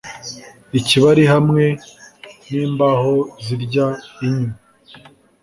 Ikibari 0.79 1.23
hamwe 1.33 1.65
nimbaho 2.49 3.15
zirya 3.45 3.87
inyo 4.27 4.49